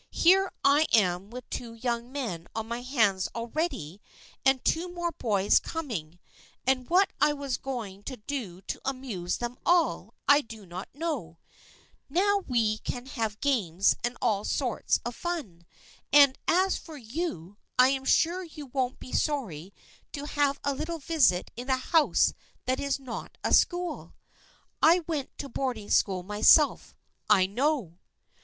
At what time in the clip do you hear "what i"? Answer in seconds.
6.89-7.33